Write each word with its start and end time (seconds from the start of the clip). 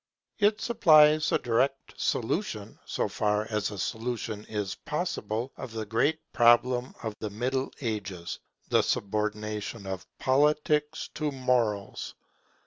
It 0.39 0.59
supplies 0.61 1.31
a 1.31 1.37
direct 1.37 1.93
solution, 1.95 2.79
so 2.85 3.07
far 3.07 3.45
as 3.51 3.69
a 3.69 3.77
solution 3.77 4.45
is 4.45 4.73
possible, 4.73 5.51
of 5.57 5.73
the 5.73 5.85
great 5.85 6.17
problem 6.33 6.95
of 7.03 7.13
the 7.19 7.29
Middle 7.29 7.71
Ages, 7.81 8.39
the 8.67 8.81
subordination 8.81 9.85
of 9.85 10.07
Politics 10.17 11.07
to 11.13 11.31
Morals. 11.31 12.15